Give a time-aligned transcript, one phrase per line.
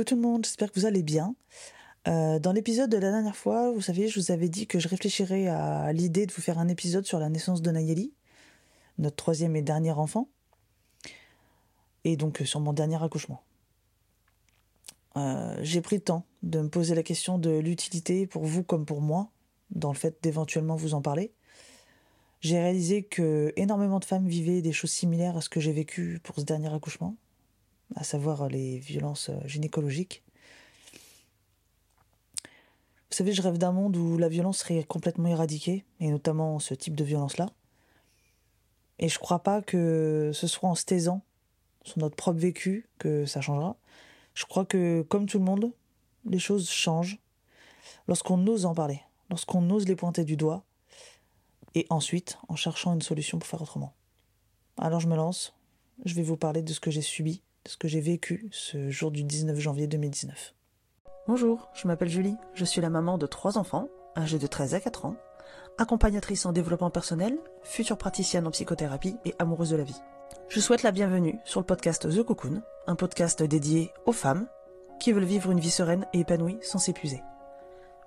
[0.00, 1.34] coucou tout le monde, j'espère que vous allez bien.
[2.08, 4.88] Euh, dans l'épisode de la dernière fois, vous savez, je vous avais dit que je
[4.88, 8.14] réfléchirais à l'idée de vous faire un épisode sur la naissance de Nayeli,
[8.96, 10.30] notre troisième et dernier enfant,
[12.04, 13.42] et donc sur mon dernier accouchement.
[15.16, 18.86] Euh, j'ai pris le temps de me poser la question de l'utilité pour vous comme
[18.86, 19.28] pour moi,
[19.70, 21.30] dans le fait d'éventuellement vous en parler.
[22.40, 26.20] J'ai réalisé que énormément de femmes vivaient des choses similaires à ce que j'ai vécu
[26.22, 27.16] pour ce dernier accouchement,
[27.96, 30.22] à savoir les violences gynécologiques.
[33.10, 36.74] Vous savez, je rêve d'un monde où la violence serait complètement éradiquée, et notamment ce
[36.74, 37.50] type de violence-là.
[39.00, 41.22] Et je crois pas que ce soit en se taisant
[41.82, 43.76] sur notre propre vécu que ça changera.
[44.34, 45.72] Je crois que, comme tout le monde,
[46.24, 47.18] les choses changent
[48.06, 50.64] lorsqu'on ose en parler, lorsqu'on ose les pointer du doigt,
[51.74, 53.94] et ensuite en cherchant une solution pour faire autrement.
[54.76, 55.54] Alors je me lance,
[56.04, 58.90] je vais vous parler de ce que j'ai subi, de ce que j'ai vécu ce
[58.90, 60.54] jour du 19 janvier 2019.
[61.26, 64.80] Bonjour, je m'appelle Julie, je suis la maman de trois enfants, âgés de 13 à
[64.80, 65.16] 4 ans,
[65.76, 70.00] accompagnatrice en développement personnel, future praticienne en psychothérapie et amoureuse de la vie.
[70.48, 74.46] Je souhaite la bienvenue sur le podcast The Cocoon, un podcast dédié aux femmes
[74.98, 77.22] qui veulent vivre une vie sereine et épanouie sans s'épuiser.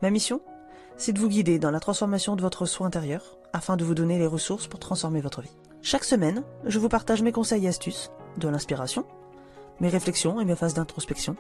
[0.02, 0.42] Ma mission
[0.98, 4.18] C'est de vous guider dans la transformation de votre soi intérieur afin de vous donner
[4.18, 5.56] les ressources pour transformer votre vie.
[5.84, 9.06] Chaque semaine, je vous partage mes conseils et astuces, de l'inspiration,
[9.80, 11.36] mes réflexions et mes phases d'introspection,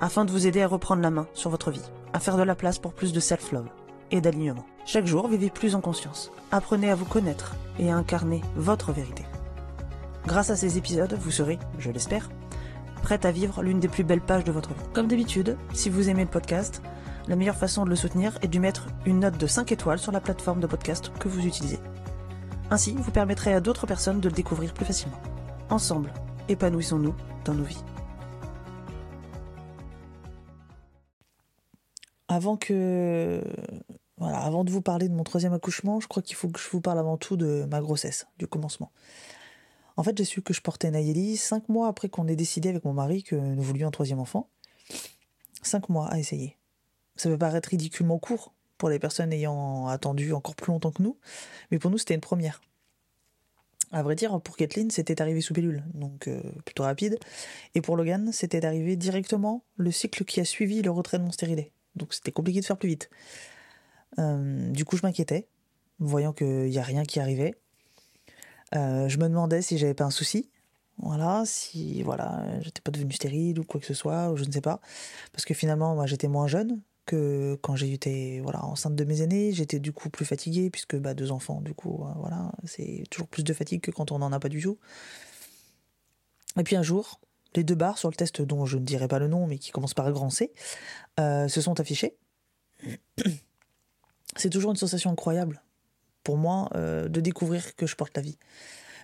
[0.00, 2.54] afin de vous aider à reprendre la main sur votre vie, à faire de la
[2.54, 3.68] place pour plus de self-love
[4.10, 4.66] et d'alignement.
[4.86, 6.32] Chaque jour, vivez plus en conscience.
[6.50, 9.24] Apprenez à vous connaître et à incarner votre vérité.
[10.26, 12.28] Grâce à ces épisodes, vous serez, je l'espère,
[13.02, 14.88] prête à vivre l'une des plus belles pages de votre vie.
[14.92, 16.82] Comme d'habitude, si vous aimez le podcast,
[17.28, 20.12] la meilleure façon de le soutenir est lui mettre une note de 5 étoiles sur
[20.12, 21.78] la plateforme de podcast que vous utilisez.
[22.70, 25.20] Ainsi, vous permettrez à d'autres personnes de le découvrir plus facilement.
[25.70, 26.12] Ensemble,
[26.50, 27.82] épanouissons-nous dans nos vies.
[32.28, 33.42] Avant que
[34.18, 36.68] voilà, avant de vous parler de mon troisième accouchement, je crois qu'il faut que je
[36.68, 38.90] vous parle avant tout de ma grossesse, du commencement.
[39.96, 42.84] En fait, j'ai su que je portais Nayeli cinq mois après qu'on ait décidé avec
[42.84, 44.48] mon mari que nous voulions un troisième enfant.
[45.62, 46.56] Cinq mois à essayer.
[47.16, 51.18] Ça peut paraître ridiculement court pour les personnes ayant attendu encore plus longtemps que nous,
[51.70, 52.60] mais pour nous, c'était une première.
[53.92, 57.18] À vrai dire, pour Kathleen, c'était arrivé sous pilule, donc euh, plutôt rapide.
[57.74, 61.32] Et pour Logan, c'était arrivé directement le cycle qui a suivi le retrait de mon
[61.32, 61.72] stérilet.
[61.96, 63.10] Donc c'était compliqué de faire plus vite.
[64.18, 65.48] Euh, du coup, je m'inquiétais,
[65.98, 67.56] voyant qu'il n'y a rien qui arrivait.
[68.76, 70.50] Euh, je me demandais si j'avais pas un souci.
[70.98, 74.52] Voilà, si voilà, j'étais pas devenue stérile ou quoi que ce soit, ou je ne
[74.52, 74.80] sais pas.
[75.32, 76.80] Parce que finalement, moi, j'étais moins jeune
[77.62, 79.52] quand été voilà, enceinte de mes aînés.
[79.52, 83.28] J'étais du coup plus fatiguée, puisque bah, deux enfants, du coup, euh, voilà, c'est toujours
[83.28, 84.78] plus de fatigue que quand on n'en a pas du tout.
[86.58, 87.20] Et puis un jour,
[87.54, 89.70] les deux barres sur le test dont je ne dirai pas le nom, mais qui
[89.70, 90.52] commence par grand C,
[91.18, 92.16] euh, se sont affichées.
[94.36, 95.62] C'est toujours une sensation incroyable
[96.22, 98.38] pour moi euh, de découvrir que je porte la vie.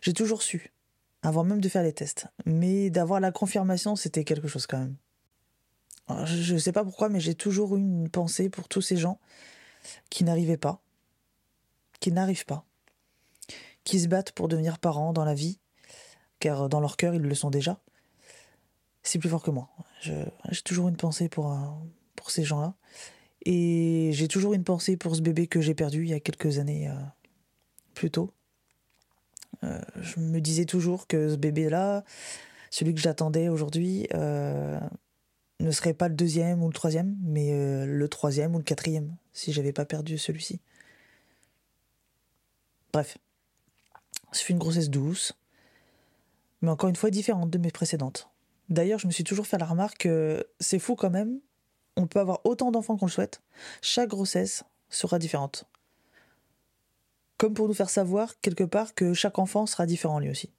[0.03, 0.73] J'ai toujours su,
[1.23, 4.97] avant même de faire les tests, mais d'avoir la confirmation, c'était quelque chose quand même.
[6.09, 9.19] Je ne sais pas pourquoi, mais j'ai toujours eu une pensée pour tous ces gens
[10.11, 10.81] qui n'arrivaient pas,
[12.01, 12.65] qui n'arrivent pas,
[13.85, 15.59] qui se battent pour devenir parents dans la vie,
[16.39, 17.81] car dans leur cœur, ils le sont déjà.
[19.03, 19.69] C'est plus fort que moi.
[20.01, 21.57] J'ai toujours une pensée pour,
[22.17, 22.75] pour ces gens-là.
[23.45, 26.59] Et j'ai toujours une pensée pour ce bébé que j'ai perdu il y a quelques
[26.59, 26.95] années euh,
[27.95, 28.33] plus tôt.
[29.63, 32.03] Euh, je me disais toujours que ce bébé-là,
[32.71, 34.81] celui que j'attendais aujourd'hui, euh,
[35.61, 39.53] ne serait pas le deuxième ou le troisième, mais le troisième ou le quatrième, si
[39.53, 40.61] j'avais pas perdu celui-ci.
[42.93, 43.19] Bref,
[44.33, 45.33] ce fut une grossesse douce,
[46.61, 48.29] mais encore une fois différente de mes précédentes.
[48.69, 51.41] D'ailleurs, je me suis toujours fait la remarque que c'est fou quand même
[51.97, 53.41] on peut avoir autant d'enfants qu'on le souhaite.
[53.81, 55.65] Chaque grossesse sera différente.
[57.39, 60.51] Comme pour nous faire savoir, quelque part, que chaque enfant sera différent lui aussi.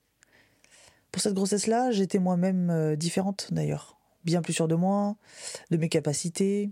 [1.11, 3.96] Pour cette grossesse-là, j'étais moi-même euh, différente d'ailleurs.
[4.23, 5.15] Bien plus sûre de moi,
[5.71, 6.71] de mes capacités,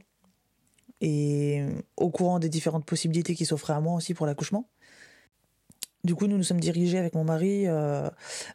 [1.02, 1.66] et
[1.98, 4.68] au courant des différentes possibilités qui s'offraient à moi aussi pour l'accouchement.
[6.04, 8.10] Du coup, nous nous sommes dirigés avec mon mari euh,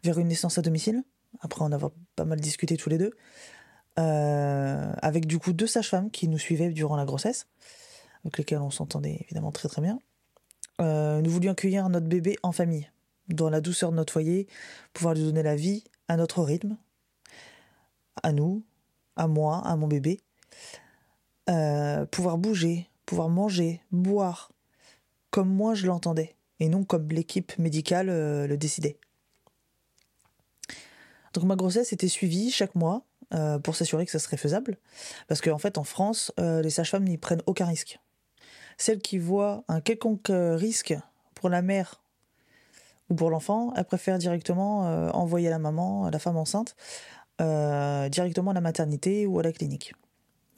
[0.05, 1.03] vers une naissance à domicile,
[1.41, 3.13] après en avoir pas mal discuté tous les deux.
[3.99, 7.49] Euh, avec du coup deux sages-femmes qui nous suivaient durant la grossesse,
[8.25, 9.99] avec lesquelles on s'entendait évidemment très très bien.
[10.81, 12.91] Euh, nous voulions accueillir notre bébé en famille,
[13.29, 14.47] dans la douceur de notre foyer,
[14.93, 16.77] pouvoir lui donner la vie à notre rythme,
[18.23, 18.63] à nous,
[19.21, 20.19] à moi, à mon bébé,
[21.51, 24.51] euh, pouvoir bouger, pouvoir manger, boire,
[25.31, 28.97] comme moi je l'entendais, et non comme l'équipe médicale le décidait.
[31.35, 33.05] Donc ma grossesse était suivie chaque mois
[33.63, 34.77] pour s'assurer que ça serait faisable.
[35.29, 38.01] Parce qu'en fait, en France, les sages-femmes n'y prennent aucun risque.
[38.77, 40.95] Celles qui voient un quelconque risque
[41.35, 42.03] pour la mère
[43.09, 44.81] ou pour l'enfant, elles préfèrent directement
[45.15, 46.75] envoyer la maman, la femme enceinte,
[48.09, 49.95] directement à la maternité ou à la clinique.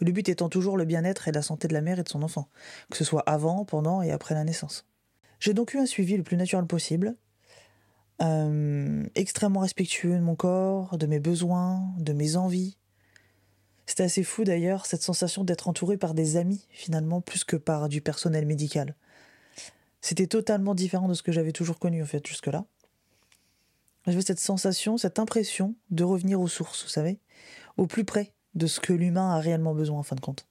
[0.00, 2.22] Le but étant toujours le bien-être et la santé de la mère et de son
[2.22, 2.48] enfant,
[2.90, 4.84] que ce soit avant, pendant et après la naissance.
[5.38, 7.14] J'ai donc eu un suivi le plus naturel possible,
[8.20, 12.76] euh, extrêmement respectueux de mon corps, de mes besoins, de mes envies.
[13.86, 17.88] C'était assez fou d'ailleurs, cette sensation d'être entouré par des amis, finalement, plus que par
[17.88, 18.94] du personnel médical.
[20.00, 22.64] C'était totalement différent de ce que j'avais toujours connu, en fait, jusque-là.
[24.06, 27.20] J'avais cette sensation, cette impression de revenir aux sources, vous savez,
[27.76, 30.46] au plus près de ce que l'humain a réellement besoin en fin de compte.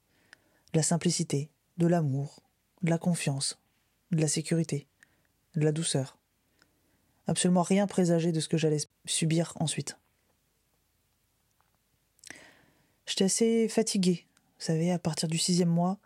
[0.72, 2.42] De la simplicité, de l'amour,
[2.82, 3.58] de la confiance,
[4.10, 4.86] de la sécurité,
[5.54, 6.16] de la douceur.
[7.26, 9.98] Absolument rien présagé de ce que j'allais subir ensuite.
[13.06, 14.26] J'étais assez fatiguée,
[14.58, 15.98] vous savez, à partir du sixième mois.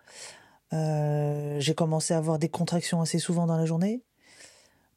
[0.72, 4.02] Euh, j'ai commencé à avoir des contractions assez souvent dans la journée.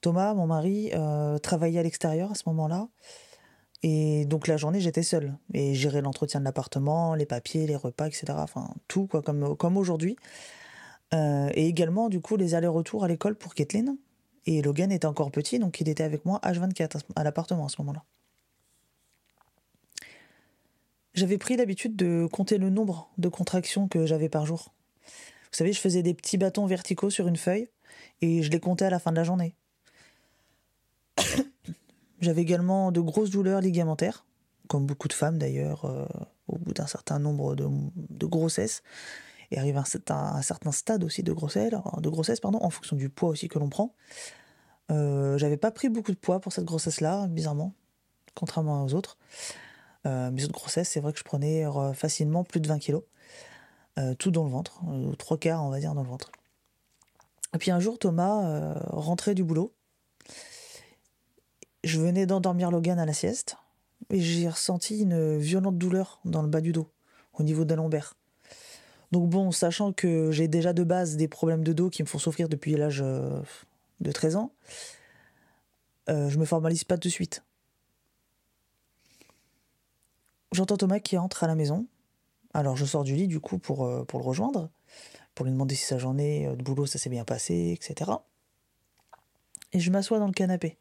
[0.02, 2.88] Thomas, mon mari, euh, travaillait à l'extérieur à ce moment-là.
[3.84, 5.38] Et donc la journée, j'étais seule.
[5.54, 8.26] Et gérer l'entretien de l'appartement, les papiers, les repas, etc.
[8.38, 10.16] Enfin, tout, quoi, comme, aujourd'hui.
[11.14, 13.98] Euh, et également, du coup, les allers-retours à l'école pour Kathleen.
[14.46, 17.76] Et Logan était encore petit, donc il était avec moi H24 à l'appartement à ce
[17.80, 18.04] moment-là.
[21.14, 24.74] J'avais pris l'habitude de compter le nombre de contractions que j'avais par jour.
[25.52, 27.68] Vous savez, je faisais des petits bâtons verticaux sur une feuille
[28.22, 29.56] et je les comptais à la fin de la journée.
[32.22, 34.26] J'avais également de grosses douleurs ligamentaires,
[34.68, 36.06] comme beaucoup de femmes d'ailleurs, euh,
[36.48, 38.84] au bout d'un certain nombre de, grossesses,
[39.52, 43.10] et arrive à un, certain, stade aussi de grossesse, de grossesse pardon, en fonction du
[43.10, 43.94] poids aussi que l'on prend.
[44.92, 47.74] Euh, j'avais pas pris beaucoup de poids pour cette grossesse-là, bizarrement,
[48.36, 49.18] contrairement aux autres.
[50.06, 53.04] Euh, mes autres grossesses, c'est vrai que je prenais facilement plus de 20 kilos,
[54.18, 54.82] tout dans le ventre,
[55.18, 56.32] trois quarts on va dire dans le ventre.
[57.54, 59.74] Et puis un jour, Thomas rentrait du boulot
[61.84, 63.58] je venais d'endormir Logan à la sieste
[64.10, 66.90] et j'ai ressenti une violente douleur dans le bas du dos,
[67.34, 68.16] au niveau de lombaire.
[69.12, 72.20] Donc bon, sachant que j'ai déjà de base des problèmes de dos qui me font
[72.20, 73.42] souffrir depuis l'âge euh,
[74.02, 74.52] de 13 ans,
[76.10, 77.44] euh, je me formalise pas de suite.
[80.52, 81.88] J'entends Thomas qui entre à la maison.
[82.54, 84.70] Alors je sors du lit du coup pour, euh, pour le rejoindre,
[85.36, 88.12] pour lui demander si sa journée de boulot ça s'est bien passé, etc.
[89.72, 90.78] Et je m'assois dans le canapé.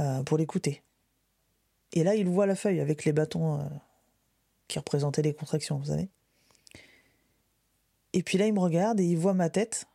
[0.00, 0.82] Euh, pour l'écouter.
[1.92, 3.64] Et là, il voit la feuille avec les bâtons euh,
[4.66, 6.08] qui représentaient les contractions, vous savez.
[8.14, 9.86] Et puis là, il me regarde et il voit ma tête,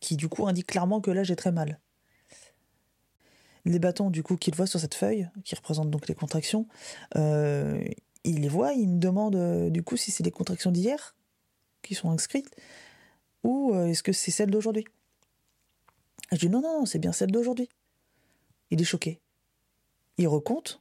[0.00, 1.78] qui du coup indique clairement que là, j'ai très mal.
[3.66, 6.66] Les bâtons, du coup, qu'il voit sur cette feuille, qui représentent donc les contractions,
[7.16, 7.84] euh,
[8.22, 11.14] il les voit, il me demande du coup si c'est les contractions d'hier
[11.82, 12.56] qui sont inscrites,
[13.42, 14.86] ou est-ce que c'est celles d'aujourd'hui?
[16.32, 17.68] Je dis non, non, non, c'est bien celle d'aujourd'hui.
[18.70, 19.20] Il est choqué.
[20.18, 20.80] Il recompte.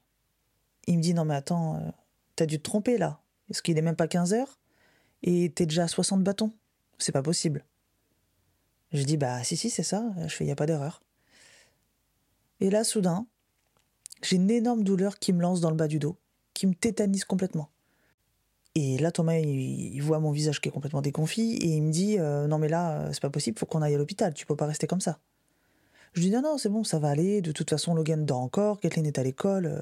[0.87, 1.89] Il me dit Non, mais attends, euh,
[2.35, 3.21] t'as dû te tromper là.
[3.49, 4.59] Est-ce qu'il est même pas 15 heures
[5.21, 6.51] Et t'es déjà à 60 bâtons
[6.97, 7.65] C'est pas possible.
[8.91, 10.05] Je dis Bah, si, si, c'est ça.
[10.27, 11.01] Je fais Y a pas d'erreur.
[12.59, 13.27] Et là, soudain,
[14.21, 16.17] j'ai une énorme douleur qui me lance dans le bas du dos,
[16.53, 17.69] qui me tétanise complètement.
[18.75, 22.17] Et là, Thomas, il, voit mon visage qui est complètement déconfit et il me dit
[22.17, 24.55] euh, Non, mais là, euh, c'est pas possible, faut qu'on aille à l'hôpital, tu peux
[24.55, 25.19] pas rester comme ça.
[26.13, 27.41] Je dis non, non, c'est bon, ça va aller.
[27.41, 29.65] De toute façon, Logan dort encore, Kathleen est à l'école.
[29.65, 29.81] Euh,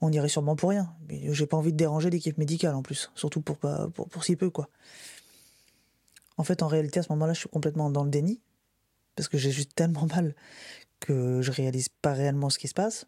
[0.00, 0.94] on irait sûrement pour rien.
[1.10, 4.50] J'ai pas envie de déranger l'équipe médicale en plus, surtout pour, pour, pour si peu,
[4.50, 4.68] quoi.
[6.36, 8.40] En fait, en réalité, à ce moment-là, je suis complètement dans le déni,
[9.14, 10.34] parce que j'ai juste tellement mal
[11.00, 13.06] que je réalise pas réellement ce qui se passe.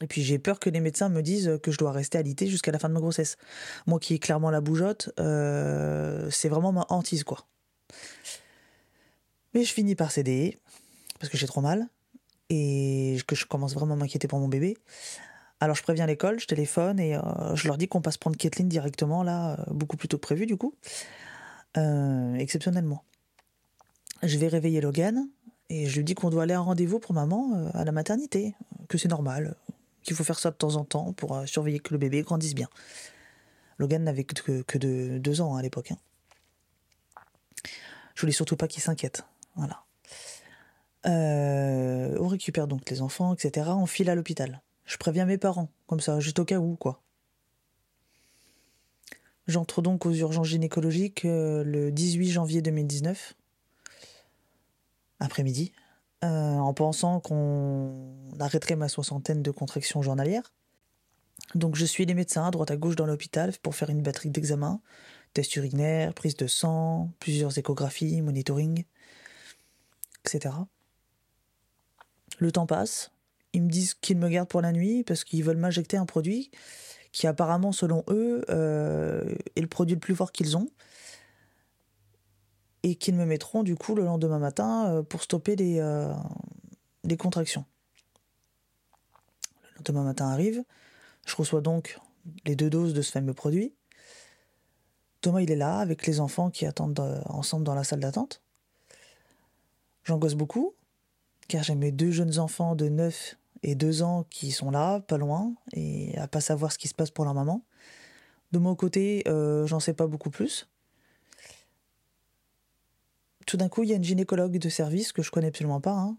[0.00, 2.72] Et puis j'ai peur que les médecins me disent que je dois rester alité jusqu'à
[2.72, 3.36] la fin de ma grossesse.
[3.86, 7.46] Moi qui ai clairement la bougeotte, euh, c'est vraiment ma hantise, quoi.
[9.54, 10.58] Mais je finis par céder
[11.24, 11.88] parce que j'ai trop mal
[12.50, 14.76] et que je commence vraiment à m'inquiéter pour mon bébé.
[15.58, 17.22] Alors je préviens l'école, je téléphone et euh,
[17.54, 20.44] je leur dis qu'on passe prendre Kathleen directement là, euh, beaucoup plus tôt que prévu
[20.44, 20.74] du coup,
[21.78, 23.04] euh, exceptionnellement.
[24.22, 25.26] Je vais réveiller Logan
[25.70, 28.54] et je lui dis qu'on doit aller à un rendez-vous pour maman à la maternité,
[28.90, 29.56] que c'est normal,
[30.02, 32.68] qu'il faut faire ça de temps en temps pour surveiller que le bébé grandisse bien.
[33.78, 35.92] Logan n'avait que, que de deux ans hein, à l'époque.
[35.92, 35.98] Hein.
[38.14, 39.24] Je voulais surtout pas qu'il s'inquiète.
[39.56, 39.83] Voilà.
[41.06, 43.70] Euh, on récupère donc les enfants, etc.
[43.70, 44.62] On file à l'hôpital.
[44.84, 47.00] Je préviens mes parents, comme ça, juste au cas où, quoi.
[49.46, 53.34] J'entre donc aux urgences gynécologiques euh, le 18 janvier 2019,
[55.20, 55.72] après-midi,
[56.24, 57.92] euh, en pensant qu'on
[58.40, 60.52] arrêterait ma soixantaine de contractions journalières.
[61.54, 64.30] Donc je suis les médecins à droite à gauche dans l'hôpital pour faire une batterie
[64.30, 64.80] d'examens,
[65.34, 68.84] tests urinaires, prise de sang, plusieurs échographies, monitoring,
[70.24, 70.54] etc.
[72.38, 73.10] Le temps passe,
[73.52, 76.50] ils me disent qu'ils me gardent pour la nuit parce qu'ils veulent m'injecter un produit
[77.14, 80.68] qui apparemment, selon eux, euh, est le produit le plus fort qu'ils ont.
[82.82, 86.12] Et qu'ils me mettront du coup le lendemain matin euh, pour stopper les, euh,
[87.04, 87.64] les contractions.
[89.62, 90.64] Le lendemain matin arrive,
[91.24, 92.00] je reçois donc
[92.44, 93.72] les deux doses de ce fameux produit.
[95.20, 98.42] Thomas, il est là avec les enfants qui attendent ensemble dans la salle d'attente.
[100.02, 100.74] J'angoisse beaucoup,
[101.48, 105.16] car j'ai mes deux jeunes enfants de 9 et deux ans qui sont là, pas
[105.16, 107.64] loin, et à pas savoir ce qui se passe pour leur maman.
[108.52, 110.68] De mon côté, euh, j'en sais pas beaucoup plus.
[113.46, 115.92] Tout d'un coup, il y a une gynécologue de service que je connais absolument pas,
[115.92, 116.16] hein,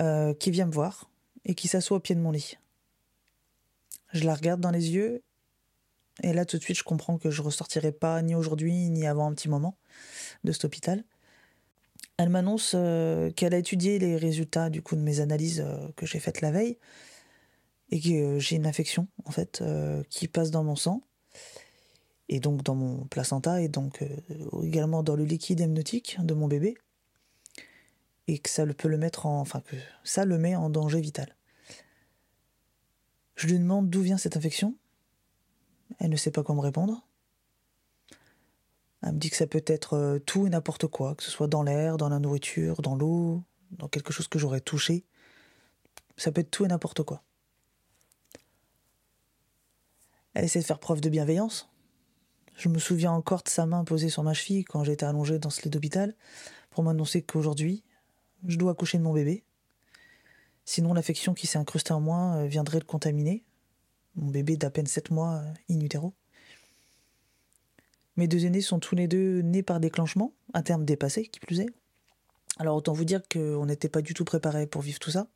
[0.00, 1.08] euh, qui vient me voir
[1.44, 2.58] et qui s'assoit au pied de mon lit.
[4.12, 5.22] Je la regarde dans les yeux,
[6.22, 9.28] et là tout de suite, je comprends que je ressortirai pas ni aujourd'hui ni avant
[9.28, 9.76] un petit moment
[10.44, 11.04] de cet hôpital.
[12.18, 16.06] Elle m'annonce euh, qu'elle a étudié les résultats du coup de mes analyses euh, que
[16.06, 16.78] j'ai faites la veille
[17.90, 19.62] et que euh, j'ai une infection en fait
[20.08, 21.02] qui passe dans mon sang
[22.28, 24.02] et donc dans mon placenta et donc
[24.62, 26.76] également dans le liquide amniotique de mon bébé
[28.28, 31.36] et que ça peut le mettre en enfin que ça le met en danger vital.
[33.36, 34.74] Je lui demande d'où vient cette infection.
[35.98, 37.06] Elle ne sait pas quoi me répondre.
[39.02, 41.48] Elle me dit que ça peut être euh, tout et n'importe quoi, que ce soit
[41.48, 45.04] dans l'air, dans la nourriture, dans l'eau, dans quelque chose que j'aurais touché.
[46.16, 47.22] Ça peut être tout et n'importe quoi.
[50.34, 51.70] Elle essaie de faire preuve de bienveillance.
[52.56, 55.50] Je me souviens encore de sa main posée sur ma cheville quand j'étais allongée dans
[55.50, 56.14] ce lit d'hôpital
[56.70, 57.84] pour m'annoncer qu'aujourd'hui,
[58.46, 59.44] je dois accoucher de mon bébé.
[60.64, 63.44] Sinon, l'affection qui s'est incrustée en moi euh, viendrait le contaminer.
[64.14, 66.12] Mon bébé d'à peine 7 mois euh, in utero.
[68.16, 71.60] Mes deux aînés sont tous les deux nés par déclenchement, un terme dépassé, qui plus
[71.60, 71.68] est.
[72.58, 75.28] Alors autant vous dire qu'on n'était pas du tout préparés pour vivre tout ça.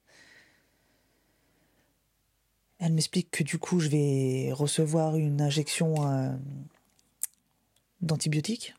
[2.78, 6.30] Elle m'explique que du coup je vais recevoir une injection euh,
[8.00, 8.74] d'antibiotiques.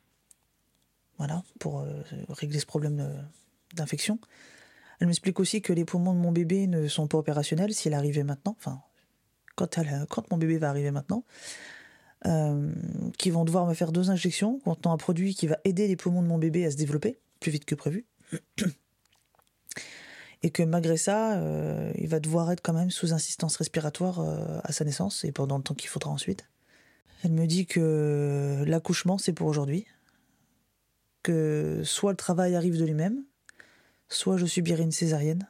[1.19, 3.29] Voilà, pour euh, régler ce problème
[3.75, 4.19] d'infection.
[4.99, 8.23] Elle m'explique aussi que les poumons de mon bébé ne sont pas opérationnels s'il arrivait
[8.23, 8.55] maintenant.
[8.57, 8.81] Enfin,
[9.55, 11.23] quand, mon bébé va arriver maintenant.
[12.25, 12.71] Euh,
[13.21, 16.23] qui vont devoir me faire deux injections contenant un produit qui va aider les poumons
[16.23, 18.07] de mon bébé à se développer plus vite que prévu.
[20.43, 24.59] Et que malgré ça, euh, il va devoir être quand même sous assistance respiratoire euh,
[24.63, 26.49] à sa naissance et pendant le temps qu'il faudra ensuite.
[27.23, 29.85] Elle me dit que l'accouchement, c'est pour aujourd'hui.
[31.21, 33.23] Que soit le travail arrive de lui-même,
[34.09, 35.47] soit je subirai une césarienne,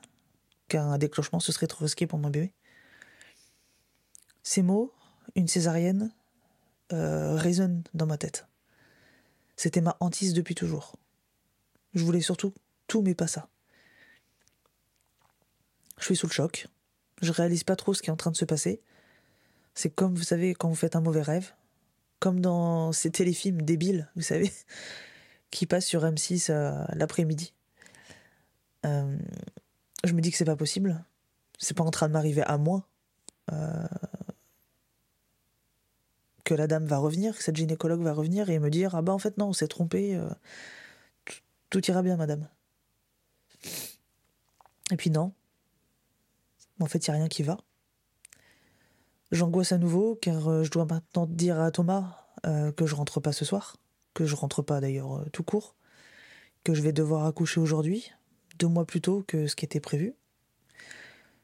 [0.68, 2.52] car un déclenchement, ce serait trop risqué pour mon bébé.
[4.44, 4.92] Ces mots,
[5.36, 6.12] une césarienne,
[6.94, 8.48] euh, résonne dans ma tête.
[9.56, 10.96] C'était ma hantise depuis toujours.
[11.94, 12.54] Je voulais surtout
[12.88, 13.48] tout, mais pas ça.
[16.00, 16.68] Je suis sous le choc.
[17.22, 18.82] Je réalise pas trop ce qui est en train de se passer.
[19.76, 21.54] C'est comme, vous savez, quand vous faites un mauvais rêve.
[22.20, 24.52] Comme dans ces téléfilms débiles, vous savez,
[25.52, 27.54] qui passent sur M6 euh, l'après-midi.
[28.86, 29.18] Euh,
[30.04, 31.04] je me dis que c'est pas possible.
[31.58, 32.88] C'est pas en train de m'arriver à moi
[36.54, 39.20] la dame va revenir, que cette gynécologue va revenir et me dire Ah bah en
[39.20, 40.30] fait non, on s'est trompé, euh,
[41.70, 42.48] tout ira bien, madame.
[44.92, 45.34] Et puis non.
[46.80, 47.58] En fait, il n'y a rien qui va.
[49.32, 53.20] J'angoisse à nouveau car euh, je dois maintenant dire à Thomas euh, que je rentre
[53.20, 53.78] pas ce soir,
[54.14, 55.76] que je rentre pas d'ailleurs tout court,
[56.64, 58.12] que je vais devoir accoucher aujourd'hui,
[58.60, 60.16] deux mois plus tôt que ce qui était prévu,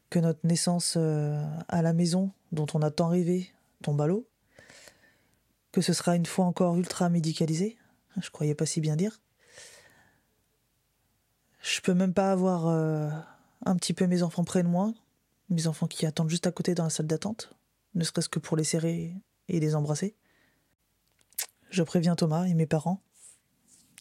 [0.09, 4.27] que notre naissance à la maison, dont on a tant rêvé, tombe à l'eau,
[5.81, 7.77] ce sera une fois encore ultra médicalisé.
[8.19, 9.19] Je croyais pas si bien dire.
[11.62, 13.10] Je peux même pas avoir euh,
[13.65, 14.93] un petit peu mes enfants près de moi,
[15.50, 17.53] mes enfants qui attendent juste à côté dans la salle d'attente,
[17.96, 19.13] ne serait-ce que pour les serrer
[19.50, 20.15] et les embrasser.
[21.69, 23.01] Je préviens Thomas et mes parents,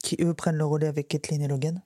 [0.02, 1.82] qui eux prennent le relais avec Kathleen et Logan.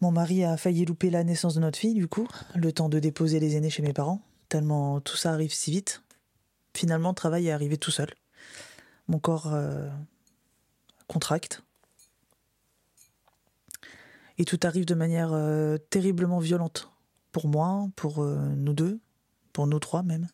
[0.00, 2.98] Mon mari a failli louper la naissance de notre fille, du coup, le temps de
[2.98, 6.02] déposer les aînés chez mes parents, tellement tout ça arrive si vite
[6.74, 8.12] finalement, le travail est arrivé tout seul.
[9.08, 9.88] Mon corps euh,
[11.06, 11.62] contracte.
[14.38, 16.90] Et tout arrive de manière euh, terriblement violente.
[17.32, 19.00] Pour moi, pour euh, nous deux,
[19.52, 20.28] pour nous trois même.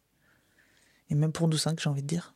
[1.11, 2.35] Et même pour nous cinq, j'ai envie de dire.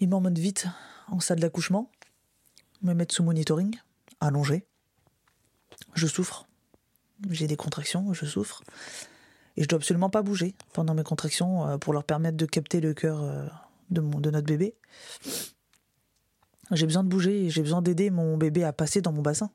[0.00, 0.66] Il m'emmène vite
[1.08, 1.90] en salle d'accouchement,
[2.82, 3.78] me mettre sous monitoring,
[4.20, 4.66] allongé.
[5.94, 6.46] Je souffre.
[7.30, 8.62] J'ai des contractions, je souffre.
[9.56, 12.80] Et je dois absolument pas bouger pendant mes contractions euh, pour leur permettre de capter
[12.80, 13.46] le cœur euh,
[13.90, 14.74] de, mon, notre bébé.
[16.72, 19.50] J'ai besoin de bouger et j'ai besoin d'aider mon bébé à passer dans mon bassin.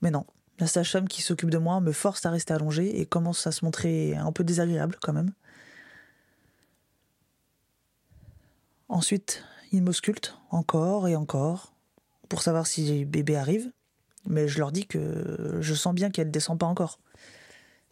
[0.00, 0.26] Mais non,
[0.58, 3.64] la sage-femme qui s'occupe de moi me force à rester allongée et commence à se
[3.64, 5.32] montrer un peu désagréable quand même.
[8.88, 11.72] Ensuite, il m'ausculte encore et encore
[12.28, 13.72] pour savoir si bébé arrive,
[14.26, 16.98] mais je leur dis que je sens bien qu'elle ne descend pas encore.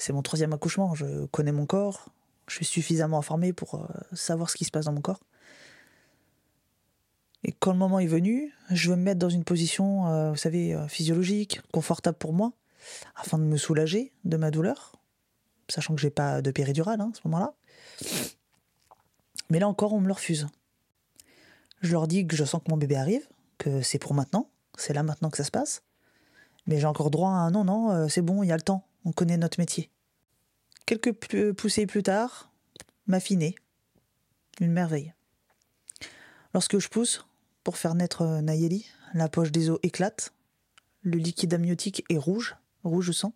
[0.00, 2.09] C'est mon troisième accouchement, je connais mon corps,
[2.49, 5.21] je suis suffisamment informé pour euh, savoir ce qui se passe dans mon corps.
[7.45, 10.38] Et quand le moment est venu, je veux me mettre dans une position, euh, vous
[10.38, 12.54] savez, euh, physiologique, confortable pour moi,
[13.14, 14.97] afin de me soulager de ma douleur,
[15.69, 17.52] sachant que j'ai pas de péridurale hein, à ce moment-là.
[19.50, 20.47] Mais là encore, on me le refuse.
[21.83, 23.28] Je leur dis que je sens que mon bébé arrive,
[23.59, 25.83] que c'est pour maintenant, c'est là maintenant que ça se passe.
[26.66, 28.87] Mais j'ai encore droit à un non, non, c'est bon, il y a le temps
[29.04, 29.90] on connaît notre métier.
[30.87, 32.50] Quelques poussées plus tard,
[33.07, 33.54] ma fille
[34.61, 35.14] Une merveille.
[36.54, 37.25] Lorsque je pousse,
[37.62, 40.33] pour faire naître euh, Nayeli, la poche des os éclate,
[41.02, 43.33] le liquide amniotique est rouge, rouge sang.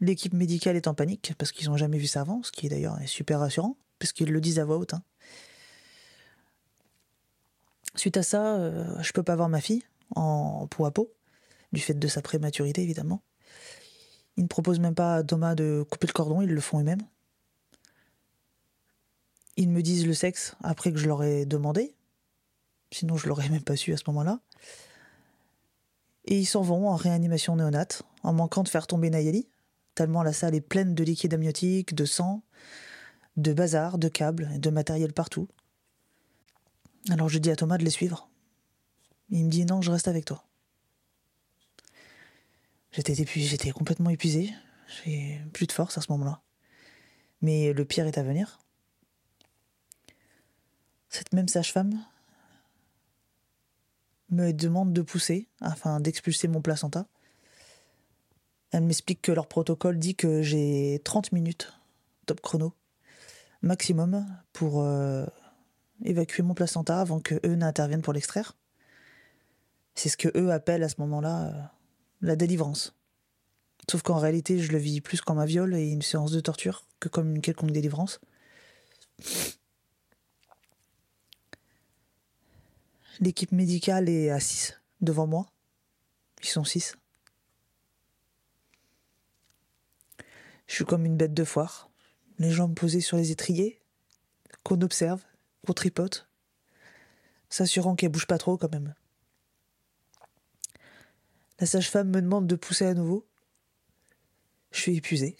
[0.00, 2.70] L'équipe médicale est en panique parce qu'ils n'ont jamais vu ça avant, ce qui est
[2.70, 4.94] d'ailleurs super rassurant, puisqu'ils le disent à voix haute.
[4.94, 5.02] Hein.
[7.94, 9.82] Suite à ça, euh, je peux pas voir ma fille
[10.16, 11.12] en peau à peau,
[11.72, 13.22] du fait de sa prématurité évidemment.
[14.36, 17.02] Ils ne proposent même pas à Thomas de couper le cordon, ils le font eux-mêmes.
[19.56, 21.94] Ils me disent le sexe après que je leur ai demandé.
[22.92, 24.40] Sinon, je l'aurais même pas su à ce moment-là.
[26.24, 29.48] Et ils s'en vont en réanimation néonate, en manquant de faire tomber Nayeli,
[29.94, 32.42] tellement la salle est pleine de liquide amniotique, de sang,
[33.36, 35.48] de bazar, de câbles, de matériel partout.
[37.10, 38.28] Alors je dis à Thomas de les suivre.
[39.30, 40.44] Il me dit non, je reste avec toi.
[42.92, 44.50] J'étais complètement épuisé.
[45.04, 46.42] J'ai plus de force à ce moment-là.
[47.42, 48.58] Mais le pire est à venir.
[51.08, 52.04] Cette même sage-femme
[54.30, 57.06] me demande de pousser afin d'expulser mon placenta.
[58.70, 61.72] Elle m'explique que leur protocole dit que j'ai 30 minutes,
[62.26, 62.74] top chrono,
[63.62, 65.26] maximum, pour euh,
[66.04, 68.56] évacuer mon placenta avant que eux n'interviennent pour l'extraire.
[69.96, 71.62] C'est ce que eux appellent à ce moment-là euh,
[72.20, 72.94] la délivrance.
[73.90, 76.86] Sauf qu'en réalité, je le vis plus comme un viol et une séance de torture
[77.00, 78.20] que comme une quelconque délivrance.
[83.20, 85.46] L'équipe médicale est à 6 devant moi.
[86.42, 86.96] Ils sont 6.
[90.66, 91.90] Je suis comme une bête de foire,
[92.38, 93.82] les jambes posées sur les étriers,
[94.62, 95.20] qu'on observe,
[95.66, 96.28] qu'on tripote,
[97.48, 98.94] s'assurant qu'elle bouge pas trop quand même.
[101.60, 103.28] La sage-femme me demande de pousser à nouveau.
[104.72, 105.36] Je suis épuisé.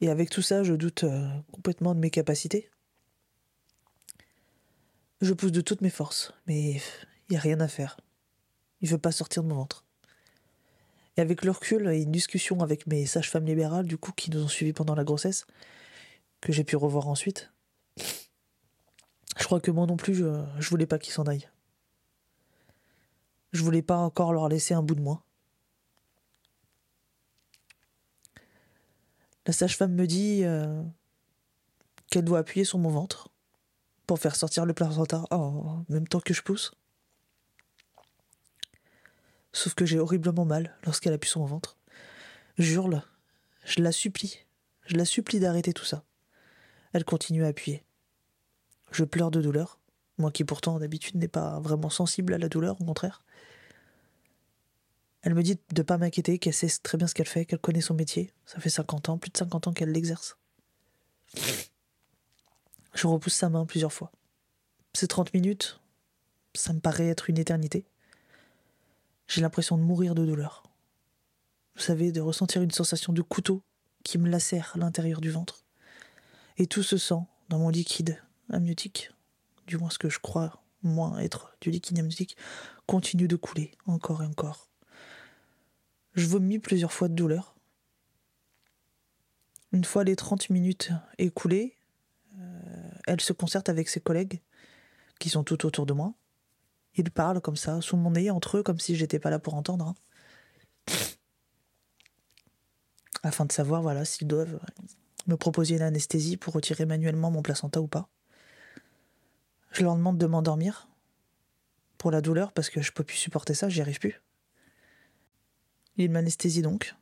[0.00, 2.70] Et avec tout ça, je doute euh, complètement de mes capacités.
[5.20, 7.98] Je pousse de toutes mes forces, mais il n'y a rien à faire.
[8.80, 9.84] Il ne veut pas sortir de mon ventre.
[11.16, 14.44] Et avec le recul et une discussion avec mes sages-femmes libérales, du coup, qui nous
[14.44, 15.46] ont suivis pendant la grossesse,
[16.40, 17.50] que j'ai pu revoir ensuite,
[17.96, 21.48] je crois que moi non plus, je, je voulais pas qu'ils s'en aillent.
[23.54, 25.24] Je voulais pas encore leur laisser un bout de moi.
[29.46, 30.82] La sage-femme me dit euh,
[32.10, 33.28] qu'elle doit appuyer sur mon ventre
[34.08, 36.72] pour faire sortir le placenta en même temps que je pousse.
[39.52, 41.78] Sauf que j'ai horriblement mal lorsqu'elle appuie sur mon ventre.
[42.58, 43.02] J'hurle,
[43.64, 44.40] je la supplie,
[44.86, 46.02] je la supplie d'arrêter tout ça.
[46.92, 47.84] Elle continue à appuyer.
[48.90, 49.78] Je pleure de douleur,
[50.18, 53.23] moi qui pourtant d'habitude n'est pas vraiment sensible à la douleur, au contraire.
[55.24, 57.80] Elle me dit de pas m'inquiéter, qu'elle sait très bien ce qu'elle fait, qu'elle connaît
[57.80, 58.30] son métier.
[58.44, 60.36] Ça fait 50 ans, plus de 50 ans qu'elle l'exerce.
[62.92, 64.12] Je repousse sa main plusieurs fois.
[64.92, 65.80] Ces 30 minutes,
[66.54, 67.86] ça me paraît être une éternité.
[69.26, 70.62] J'ai l'impression de mourir de douleur.
[71.74, 73.62] Vous savez, de ressentir une sensation de couteau
[74.02, 75.64] qui me lacère l'intérieur du ventre.
[76.58, 79.10] Et tout ce sang dans mon liquide amniotique,
[79.66, 82.36] du moins ce que je crois moins être du liquide amniotique,
[82.86, 84.68] continue de couler encore et encore.
[86.14, 87.56] Je vomis plusieurs fois de douleur.
[89.72, 91.76] Une fois les 30 minutes écoulées,
[92.38, 94.40] euh, elle se concerte avec ses collègues
[95.18, 96.14] qui sont tout autour de moi.
[96.96, 99.54] Ils parlent comme ça, sous mon nez, entre eux, comme si j'étais pas là pour
[99.54, 99.88] entendre.
[99.88, 100.94] Hein.
[103.24, 104.60] Afin de savoir, voilà, s'ils doivent
[105.26, 108.08] me proposer une anesthésie pour retirer manuellement mon placenta ou pas.
[109.72, 110.88] Je leur demande de m'endormir
[111.98, 114.20] pour la douleur parce que je peux plus supporter ça, j'y arrive plus.
[115.96, 116.94] Il m'anesthésie donc.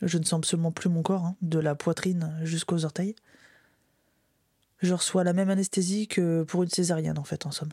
[0.00, 3.14] Je ne sens absolument plus mon corps, hein, de la poitrine jusqu'aux orteils.
[4.78, 7.72] Je reçois la même anesthésie que pour une césarienne, en fait, en somme.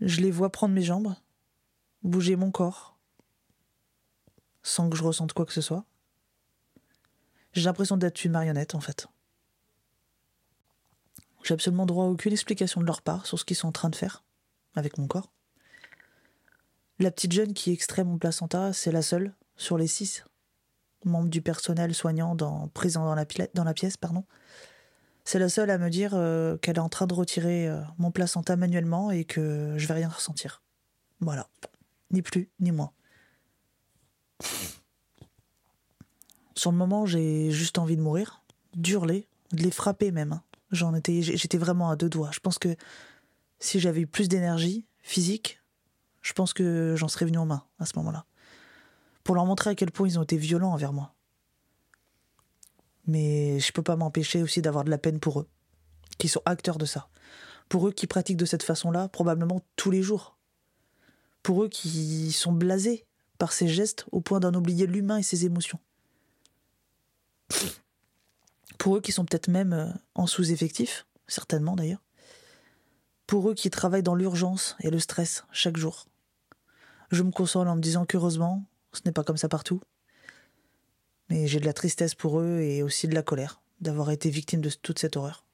[0.00, 1.14] Je les vois prendre mes jambes,
[2.02, 2.98] bouger mon corps,
[4.62, 5.84] sans que je ressente quoi que ce soit.
[7.52, 9.06] J'ai l'impression d'être une marionnette, en fait.
[11.44, 13.90] J'ai absolument droit à aucune explication de leur part sur ce qu'ils sont en train
[13.90, 14.24] de faire
[14.74, 15.32] avec mon corps.
[16.98, 20.24] La petite jeune qui extrait mon placenta, c'est la seule sur les six
[21.04, 23.24] membres du personnel soignant dans, présent dans la,
[23.54, 23.96] dans la pièce.
[23.96, 24.24] pardon.
[25.24, 28.10] C'est la seule à me dire euh, qu'elle est en train de retirer euh, mon
[28.10, 30.62] placenta manuellement et que je vais rien ressentir.
[31.20, 31.48] Voilà.
[32.10, 32.92] Ni plus, ni moins.
[36.54, 38.42] Sur le moment, j'ai juste envie de mourir,
[38.74, 40.32] d'hurler, de les frapper même.
[40.32, 40.42] Hein.
[40.72, 42.30] J'en étais, j'étais vraiment à deux doigts.
[42.32, 42.74] Je pense que
[43.60, 45.61] si j'avais eu plus d'énergie physique,
[46.22, 48.24] je pense que j'en serais venu en main à ce moment-là.
[49.24, 51.14] Pour leur montrer à quel point ils ont été violents envers moi.
[53.06, 55.48] Mais je peux pas m'empêcher aussi d'avoir de la peine pour eux,
[56.18, 57.08] qui sont acteurs de ça.
[57.68, 60.36] Pour eux qui pratiquent de cette façon-là, probablement tous les jours.
[61.42, 63.06] Pour eux qui sont blasés
[63.38, 65.80] par ces gestes au point d'en oublier l'humain et ses émotions
[68.82, 72.02] pour eux qui sont peut-être même euh, en sous-effectif, certainement d'ailleurs,
[73.28, 76.06] pour eux qui travaillent dans l'urgence et le stress chaque jour.
[77.12, 79.80] Je me console en me disant qu'heureusement, ce n'est pas comme ça partout.
[81.28, 84.60] Mais j'ai de la tristesse pour eux et aussi de la colère d'avoir été victime
[84.60, 85.44] de toute cette horreur.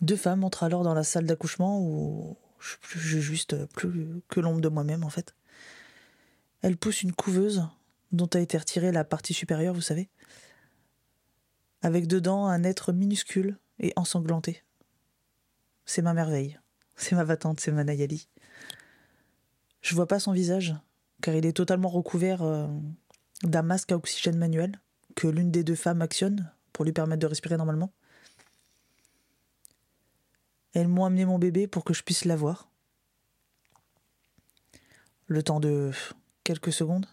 [0.00, 4.60] Deux femmes entrent alors dans la salle d'accouchement où je suis juste plus que l'ombre
[4.60, 5.34] de moi-même en fait.
[6.60, 7.66] Elles poussent une couveuse
[8.12, 10.10] dont a été retirée la partie supérieure, vous savez,
[11.82, 14.62] avec dedans un être minuscule et ensanglanté.
[15.86, 16.58] C'est ma merveille,
[16.96, 18.28] c'est ma vatante, c'est ma Nayali.
[19.80, 20.74] Je vois pas son visage,
[21.20, 22.66] car il est totalement recouvert euh,
[23.42, 24.80] d'un masque à oxygène manuel
[25.14, 27.92] que l'une des deux femmes actionne pour lui permettre de respirer normalement.
[30.72, 32.68] Elles m'ont amené mon bébé pour que je puisse l'avoir.
[35.26, 35.92] Le temps de
[36.42, 37.06] quelques secondes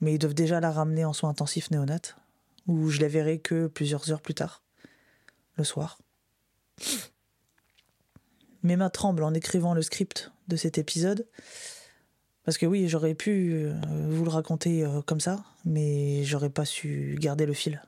[0.00, 2.00] mais ils doivent déjà la ramener en soins intensifs néonat,
[2.66, 4.62] où je la verrai que plusieurs heures plus tard,
[5.56, 5.98] le soir.
[8.66, 11.28] Mes mains tremblent en écrivant le script de cet épisode,
[12.42, 16.64] parce que oui, j'aurais pu euh, vous le raconter euh, comme ça, mais j'aurais pas
[16.64, 17.80] su garder le fil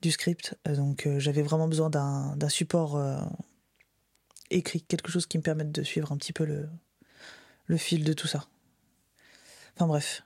[0.00, 2.98] du script, donc euh, j'avais vraiment besoin d'un support
[4.48, 6.66] écrit, quelque chose qui me permette de suivre un petit peu le,
[7.66, 8.46] le fil de tout ça.
[9.76, 10.22] Enfin bref,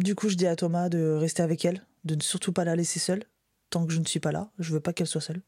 [0.00, 2.74] du coup, je dis à Thomas de rester avec elle, de ne surtout pas la
[2.74, 3.22] laisser seule,
[3.70, 4.50] tant que je ne suis pas là.
[4.58, 5.42] Je veux pas qu'elle soit seule.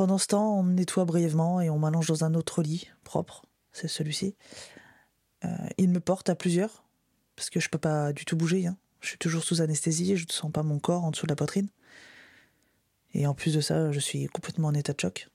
[0.00, 3.44] Pendant ce temps, on me nettoie brièvement et on m'allonge dans un autre lit propre,
[3.70, 4.34] c'est celui-ci.
[5.44, 6.84] Euh, il me porte à plusieurs,
[7.36, 8.66] parce que je peux pas du tout bouger.
[8.66, 8.78] Hein.
[9.02, 11.36] Je suis toujours sous anesthésie, je ne sens pas mon corps en dessous de la
[11.36, 11.68] poitrine.
[13.12, 15.28] Et en plus de ça, je suis complètement en état de choc.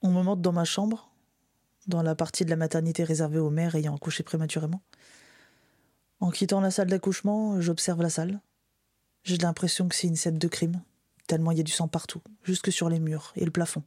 [0.00, 1.10] On me monte dans ma chambre,
[1.86, 4.80] dans la partie de la maternité réservée aux mères ayant accouché prématurément.
[6.20, 8.40] En quittant la salle d'accouchement, j'observe la salle.
[9.24, 10.80] J'ai l'impression que c'est une scène de crime,
[11.26, 13.82] tellement il y a du sang partout, jusque sur les murs et le plafond.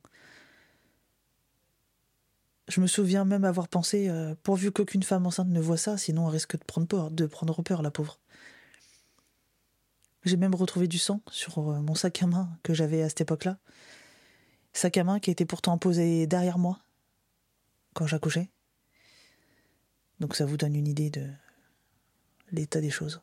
[2.67, 6.27] Je me souviens même avoir pensé, euh, pourvu qu'aucune femme enceinte ne voit ça, sinon
[6.27, 8.19] elle risque de prendre peur, de prendre peur, la pauvre.
[10.25, 13.21] J'ai même retrouvé du sang sur euh, mon sac à main que j'avais à cette
[13.21, 13.57] époque-là,
[14.73, 16.79] sac à main qui était pourtant posé derrière moi
[17.93, 18.49] quand j'accouchais.
[20.19, 21.25] Donc ça vous donne une idée de
[22.51, 23.21] l'état des choses.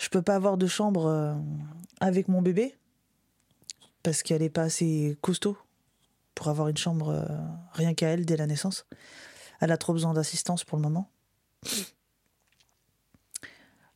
[0.00, 1.34] Je peux pas avoir de chambre euh,
[2.00, 2.74] avec mon bébé
[4.02, 5.58] parce qu'elle est pas assez costaud
[6.34, 7.22] pour avoir une chambre euh,
[7.72, 8.86] rien qu'à elle dès la naissance.
[9.60, 11.10] Elle a trop besoin d'assistance pour le moment.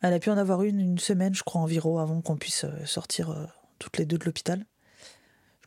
[0.02, 2.84] Elle a pu en avoir une une semaine, je crois, environ, avant qu'on puisse euh,
[2.84, 3.34] sortir
[3.78, 4.66] toutes les deux de l'hôpital.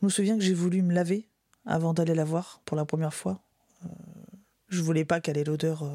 [0.00, 1.28] Je me souviens que j'ai voulu me laver
[1.66, 3.42] avant d'aller la voir pour la première fois.
[4.68, 5.90] Je voulais pas qu'elle ait l'odeur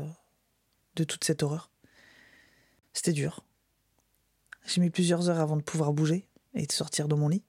[0.97, 1.71] de toute cette horreur.
[2.91, 3.45] C'était dur.
[4.65, 7.43] J'ai mis plusieurs heures avant de pouvoir bouger et de sortir de mon lit.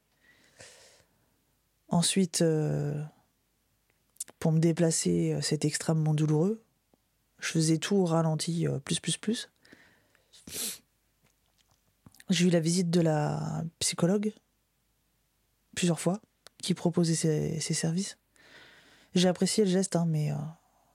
[1.88, 3.00] Ensuite, euh,
[4.38, 6.62] pour me déplacer, c'était extrêmement douloureux.
[7.38, 9.50] Je faisais tout au ralenti, plus, plus, plus.
[12.30, 14.32] J'ai eu la visite de la psychologue
[15.74, 16.20] plusieurs fois
[16.62, 18.16] qui proposait ces, services.
[19.14, 20.36] J'ai apprécié le geste, hein, mais euh,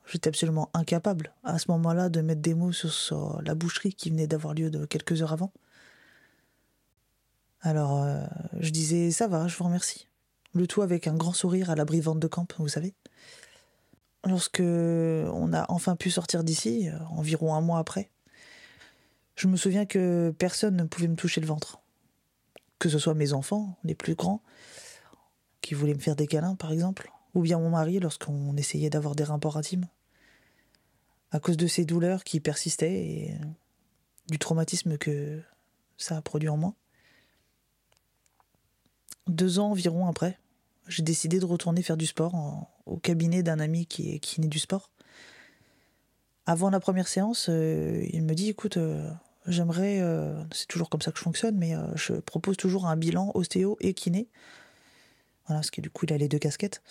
[0.08, 4.26] j'étais absolument incapable à ce moment-là de mettre des mots sur, la boucherie qui venait
[4.26, 5.54] d'avoir lieu de quelques heures avant.
[7.62, 8.24] Alors, euh,
[8.60, 10.08] je disais ça va, je vous remercie.
[10.54, 12.94] Le tout avec un grand sourire à l'abri vente de camp, vous savez.
[14.26, 18.10] Lorsque on a enfin pu sortir d'ici, euh, environ un mois après,
[19.36, 21.82] je me souviens que personne ne pouvait me toucher le ventre.
[22.80, 24.42] Que ce soit mes enfants, les plus grands,
[25.62, 29.16] qui voulaient me faire des câlins par exemple, ou bien mon mari lorsqu'on essayait d'avoir
[29.16, 29.88] des rapports intimes.
[31.32, 33.38] À cause de ces douleurs qui persistaient et
[34.30, 35.42] du traumatisme que
[35.98, 36.74] ça a produit en moi.
[39.30, 40.40] Deux ans environ après,
[40.88, 42.34] j'ai décidé de retourner faire du sport
[42.88, 44.90] au cabinet d'un ami qui est kiné du sport.
[46.48, 49.08] Avant la première séance, euh, il me dit écoute, euh,
[49.46, 53.30] j'aimerais, euh, c'est toujours comme ça que je fonctionne, mais je propose toujours un bilan
[53.36, 54.28] ostéo et kiné.
[55.46, 56.82] Voilà, parce que du coup, il a les deux casquettes.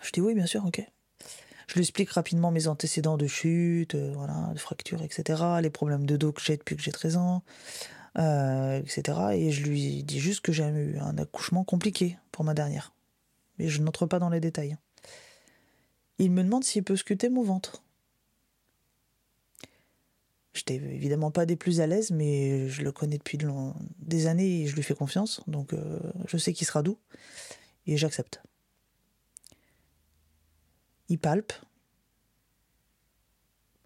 [0.00, 0.82] Je dis oui, bien sûr, ok.
[1.66, 6.16] Je lui explique rapidement mes antécédents de chute, voilà, de fractures, etc., les problèmes de
[6.16, 7.42] dos que j'ai depuis que j'ai 13 ans,
[8.18, 9.18] euh, etc.
[9.32, 12.94] Et je lui dis juste que j'ai eu un accouchement compliqué pour ma dernière.
[13.58, 14.76] Mais je n'entre pas dans les détails.
[16.18, 17.82] Il me demande s'il peut sculpter mon ventre.
[20.54, 23.38] J'étais évidemment pas des plus à l'aise, mais je le connais depuis
[23.98, 26.98] des années et je lui fais confiance, donc euh, je sais qu'il sera doux
[27.86, 28.42] et j'accepte.
[31.08, 31.54] Il palpe,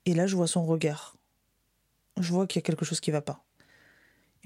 [0.06, 1.16] et là je vois son regard.
[2.18, 3.45] Je vois qu'il y a quelque chose qui va pas.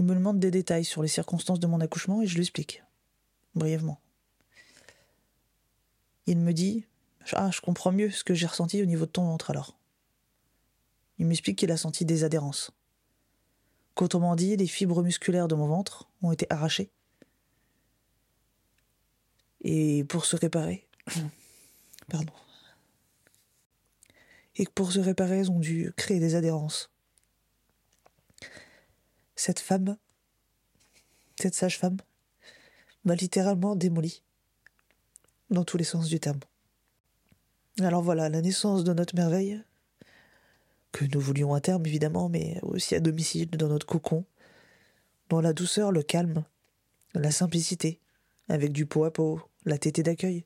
[0.00, 2.82] Il me demande des détails sur les circonstances de mon accouchement et je lui explique,
[3.54, 4.00] brièvement.
[6.24, 6.86] Il me dit
[7.34, 9.76] Ah, je comprends mieux ce que j'ai ressenti au niveau de ton ventre alors.
[11.18, 12.70] Il m'explique qu'il a senti des adhérences.
[13.94, 16.90] Qu'autrement dit, les fibres musculaires de mon ventre ont été arrachées.
[19.60, 20.88] Et pour se réparer.
[22.08, 22.32] Pardon.
[24.56, 26.90] Et que pour se réparer, elles ont dû créer des adhérences
[29.40, 29.96] cette femme,
[31.40, 31.96] cette sage-femme,
[33.04, 34.22] m'a littéralement démoli,
[35.48, 36.40] dans tous les sens du terme.
[37.78, 39.62] Alors voilà, la naissance de notre merveille,
[40.92, 44.26] que nous voulions à terme évidemment, mais aussi à domicile, dans notre cocon,
[45.30, 46.44] dans la douceur, le calme,
[47.14, 47.98] la simplicité,
[48.50, 50.44] avec du pot à pot, la tétée d'accueil,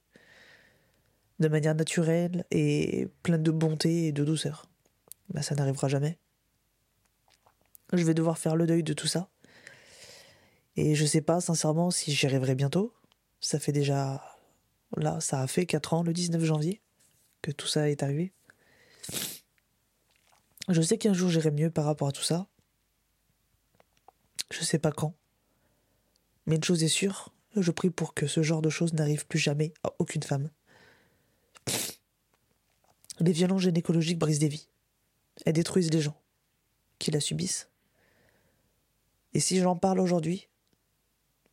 [1.41, 4.67] de manière naturelle et pleine de bonté et de douceur.
[5.31, 6.17] Bah, ça n'arrivera jamais.
[7.97, 9.31] Je vais devoir faire le deuil de tout ça.
[10.77, 12.93] Et je sais pas sincèrement si j'y arriverai bientôt.
[13.41, 14.23] Ça fait déjà.
[14.97, 16.81] Là, ça a fait 4 ans le 19 janvier
[17.43, 18.33] que tout ça est arrivé.
[20.69, 22.47] Je sais qu'un jour j'irai mieux par rapport à tout ça.
[24.51, 25.15] Je sais pas quand.
[26.47, 29.39] Mais une chose est sûre, je prie pour que ce genre de choses n'arrive plus
[29.39, 30.51] jamais à aucune femme.
[33.21, 34.69] Les violences gynécologiques brisent des vies.
[35.45, 36.21] Elles détruisent les gens
[36.99, 37.69] qui la subissent.
[39.35, 40.49] Et si j'en parle aujourd'hui,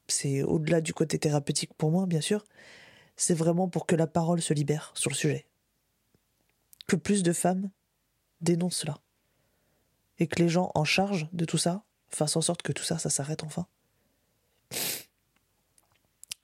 [0.08, 2.46] c'est au-delà du côté thérapeutique pour moi, bien sûr,
[3.16, 5.46] c'est vraiment pour que la parole se libère sur le sujet.
[6.88, 7.70] Que plus de femmes
[8.40, 8.98] dénoncent cela.
[10.20, 13.00] Et que les gens en charge de tout ça fassent en sorte que tout ça,
[13.00, 13.68] ça s'arrête enfin.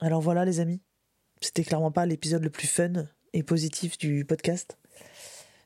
[0.00, 0.80] Alors voilà les amis,
[1.40, 4.78] c'était clairement pas l'épisode le plus fun et positif du podcast,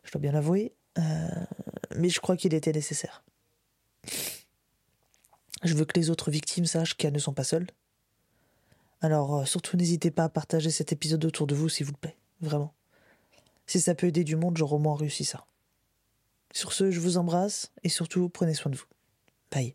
[0.05, 1.29] je dois bien l'avouer, euh,
[1.97, 3.23] mais je crois qu'il était nécessaire.
[5.63, 7.69] Je veux que les autres victimes sachent qu'elles ne sont pas seules.
[9.01, 12.17] Alors euh, surtout n'hésitez pas à partager cet épisode autour de vous, s'il vous plaît.
[12.41, 12.75] Vraiment.
[13.67, 15.47] Si ça peut aider du monde, j'aurai au moins réussi ça.
[16.53, 18.87] Sur ce, je vous embrasse et surtout prenez soin de vous.
[19.51, 19.75] Bye.